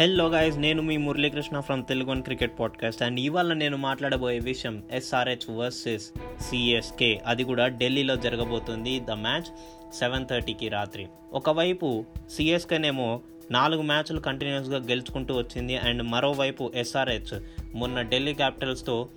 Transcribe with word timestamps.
Hello 0.00 0.28
guys 0.28 0.58
నేను 0.58 0.82
మీ 0.82 0.96
Muralikrishna 0.96 1.60
from 1.60 1.84
Telugu 1.84 2.10
one 2.10 2.22
cricket 2.22 2.58
podcast 2.58 3.02
and 3.02 3.20
ఇవాళ 3.20 3.52
నేను 3.52 3.76
మాట్లాడబోయే 3.76 4.38
విషయం 4.38 4.82
ఎస్ఆర్హెచ్ 4.92 5.50
వర్సెస్ 5.50 6.04
సిఎస్కే 6.40 7.20
అది 7.26 7.44
కూడా 7.44 7.68
ఢిల్లీలో 7.68 8.16
జరగబోతుంది. 8.16 9.00
ద 9.00 9.10
మ్యాచ్ 9.10 9.42
సెవెన్ 9.94 10.26
థర్టీకి 10.26 10.68
రాత్రి. 10.68 11.06
ఒకవైపు 11.32 12.04
సిఎస్కేనేమో 12.30 13.20
నాలుగు 13.50 13.82
మ్యాచ్లు 13.82 14.20
కంటిన్యూస్గా 14.20 14.78
గెలుచుకుంటూ 14.78 15.34
వచ్చింది. 15.34 15.76
అండ్ 15.76 16.02
మరోవైపు 16.02 16.72
ఎస్ఆర్హెచ్ 16.74 17.40
మొన్న 17.74 18.02
ఢిల్లీ 18.02 18.34
క్యాపిటల్స్తో 18.34 19.08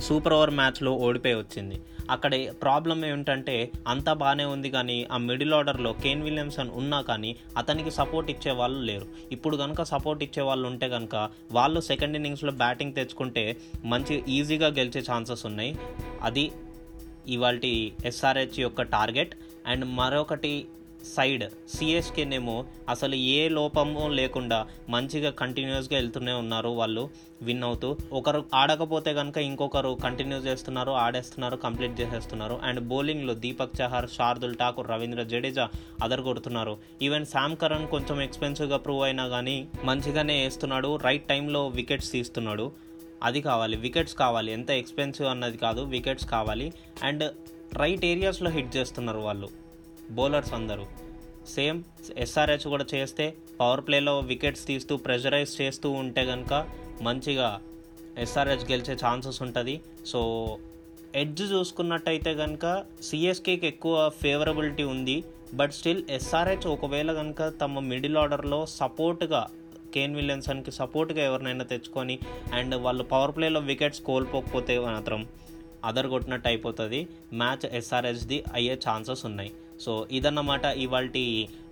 సూపర్ 0.00 0.32
ఓవర్ 0.32 0.50
మ్యాచ్లో 0.50 0.92
ఓడిపోయి 0.92 1.34
వచ్చింది. 1.34 1.80
అక్కడ 2.10 2.50
ప్రాబ్లం 2.50 3.04
ఏమిటంటే 3.04 3.70
అంతా 3.88 4.12
బాగానే 4.12 4.44
ఉంది 4.44 4.70
కానీ 4.70 5.06
ఆ 5.12 5.16
మిడిల్ 5.16 5.54
ఆర్డర్లో 5.54 5.92
కేన్ 5.92 6.22
విలియమ్సన్ 6.22 6.70
ఉన్నా 6.70 7.00
కానీ 7.00 7.36
అతనికి 7.56 7.90
సపోర్ట్ 7.90 8.30
ఇచ్చే 8.30 8.52
వాళ్ళు 8.52 8.78
లేరు. 8.80 9.06
ఇప్పుడు 9.32 9.56
కనుక 9.56 9.82
సపోర్ట్ 9.82 10.22
ఇచ్చే 10.22 10.42
వాళ్ళు 10.42 10.68
ఉంటే 10.68 10.88
కనుక 10.88 11.30
వాళ్ళు 11.52 11.80
సెకండ్ 11.80 12.14
ఇన్నింగ్స్లో 12.14 12.52
బ్యాటింగ్ 12.52 12.94
తెచ్చుకుంటే 12.94 13.56
మంచి 13.84 14.24
ఈజీగా 14.28 14.66
గెలిచే 14.66 15.02
ఛాన్సెస్ 15.12 15.46
ఉన్నాయి. 15.46 15.78
అది 16.22 16.52
ఇవాళ 17.28 17.58
ఎస్ఆర్హెచ్ 18.04 18.60
యొక్క 18.60 18.82
టార్గెట్. 18.82 19.34
అండ్ 19.66 19.84
మరొకటి 19.84 20.66
సైడ్. 21.02 21.44
సిఎస్కేనేమో 21.76 22.64
అసలు 22.88 23.14
ఏ 23.14 23.48
లోపము 23.48 24.08
లేకుండా 24.08 24.66
మంచిగా 24.88 25.30
కంటిన్యూస్గా 25.30 25.98
వెళ్తూనే 25.98 26.32
ఉన్నారు 26.32 26.68
వాళ్ళు 26.68 27.10
విన్ 27.42 27.62
అవుతూ. 27.62 27.96
ఒకరు 28.12 28.44
ఆడకపోతే 28.54 29.14
కనుక 29.14 29.38
ఇంకొకరు 29.38 29.98
కంటిన్యూ 30.04 30.38
చేస్తున్నారు 30.38 30.90
ఆడేస్తున్నారు 30.90 31.56
కంప్లీట్ 31.56 32.00
చేసేస్తున్నారు. 32.00 32.60
అండ్ 32.62 32.80
బౌలింగ్లో 32.80 33.34
దీపక్ 33.34 33.80
చహర్ 33.80 34.10
శార్దుల్ 34.10 34.56
ఠాకూర్ 34.60 34.90
రవీంద్ర 34.90 35.22
జడేజా 35.22 35.68
అదర్ 36.02 36.20
కొడుతున్నారు 36.20 36.78
ఈవెన్ 37.02 37.26
శామ్ 37.26 37.56
కరణ్ 37.56 37.88
కొంచెం 37.88 38.22
ఎక్స్పెన్సివ్గా 38.22 38.76
ప్రూవ్ 38.76 39.02
అయినా 39.02 39.28
కానీ 39.28 39.68
మంచిగానే 39.84 40.42
వేస్తున్నాడు 40.42 40.96
రైట్ 40.96 41.28
టైంలో 41.28 41.68
వికెట్స్ 41.68 42.12
తీస్తున్నాడు. 42.12 42.72
అది 43.22 43.40
కావాలి 43.40 43.76
వికెట్స్ 43.76 44.14
కావాలి. 44.14 44.52
ఎంత 44.52 44.70
ఎక్స్పెన్సివ్ 44.70 45.28
అన్నది 45.28 45.58
కాదు 45.58 45.80
వికెట్స్ 45.80 46.26
కావాలి. 46.26 46.72
అండ్ 47.02 47.34
రైట్ 47.74 48.04
ఏరియాస్లో 48.04 48.50
హిట్ 48.50 48.76
చేస్తున్నారు 48.76 49.18
వాళ్ళు. 49.18 49.48
బౌలర్స్ 50.10 50.52
అందరూ. 50.54 50.84
సేమ్ 51.54 51.82
ఎస్ఆర్హెచ్ 52.16 52.66
కూడా 52.68 52.84
చేస్తే 52.94 53.34
పవర్ 53.60 53.86
ప్లేలో 53.86 54.18
వికెట్స్ 54.18 54.66
తీస్తూ 54.66 54.96
ప్రెషరైజ్ 54.96 55.62
చేస్తూ 55.62 55.90
ఉంటే 55.90 56.26
కనుక 56.26 56.68
మంచిగా 57.02 57.60
ఎస్ఆర్హెచ్ 58.18 58.70
గెలిచే 58.70 58.94
ఛాన్సెస్ 59.04 59.42
ఉంటుంది. 59.42 59.80
సో 60.06 60.20
ఎడ్జ్ 61.14 61.42
చూసుకున్నట్టయితే 61.52 62.34
కనుక 62.34 62.84
సిఎస్కేకి 63.02 63.66
ఎక్కువ 63.66 64.10
ఫేవరబిలిటీ 64.22 64.82
ఉంది. 64.82 65.24
బట్ 65.54 65.72
స్టిల్ 65.72 66.02
ఎస్ఆర్హెచ్ 66.10 66.66
ఒకవేళ 66.66 67.12
కనుక 67.12 67.48
తమ 67.60 67.78
మిడిల్ 67.78 68.16
ఆర్డర్లో 68.16 68.66
సపోర్ట్గా 68.66 69.42
కేన్ 69.94 70.14
విలియన్సన్కి 70.16 70.70
సపోర్ట్గా 70.70 71.24
ఎవరినైనా 71.24 71.64
తెచ్చుకొని 71.64 72.18
అండ్ 72.52 72.74
వాళ్ళు 72.74 73.04
పవర్ 73.04 73.36
ప్లేలో 73.36 73.60
వికెట్స్ 73.60 74.00
కోల్పోకపోతే 74.00 74.78
మాత్రం 74.78 75.28
అదర్ 75.84 76.06
కొట్టినట్టు 76.06 76.48
అయిపోతుంది. 76.48 77.08
మ్యాచ్ 77.32 77.74
ఎస్ఆర్హెచ్ది 77.74 78.44
అయ్యే 78.54 78.74
ఛాన్సెస్ 78.86 79.26
ఉన్నాయి. 79.26 79.52
సో 79.82 80.06
ఇదన్నమాట 80.12 80.64
ఇవాళ 80.64 81.08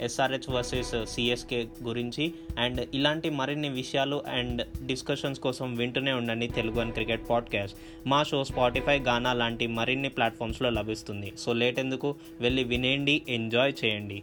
ఎస్ఆర్హెచ్ 0.00 0.50
వర్సెస్ 0.50 1.06
సిఎస్కే 1.06 1.66
గురించి. 1.82 2.32
అండ్ 2.58 2.88
ఇలాంటి 2.94 3.30
మరిన్ని 3.30 3.68
విషయాలు 3.68 4.22
అండ్ 4.28 4.86
డిస్కషన్స్ 4.86 5.40
కోసం 5.40 5.74
వింటూనే 5.74 6.12
ఉండండి 6.12 6.46
తెలుగు 6.46 6.80
అండ్ 6.80 6.94
క్రికెట్ 6.94 7.30
పాడ్కాస్ట్ 7.30 7.76
మా 8.06 8.22
షో 8.22 8.44
స్పాటిఫై 8.44 8.98
గానా 8.98 9.32
లాంటి 9.32 9.66
మరిన్ని 9.66 10.08
ప్లాట్ఫామ్స్లో 10.08 10.70
లభిస్తుంది. 10.70 11.32
సో 11.38 11.52
లేట్ 11.52 11.78
ఎందుకు? 11.78 12.14
వెళ్ళి 12.40 12.64
వినేయండి 12.64 13.22
ఎంజాయ్ 13.28 13.72
చేయండి. 13.84 14.22